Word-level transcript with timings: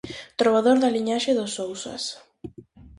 Trobador 0.39 0.77
da 0.81 0.93
liñaxe 0.95 1.31
dos 1.39 1.51
Sousas. 1.57 2.03